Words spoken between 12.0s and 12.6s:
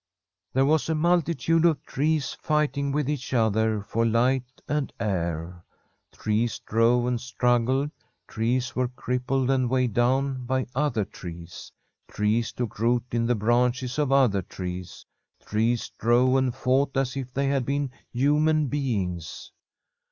Trees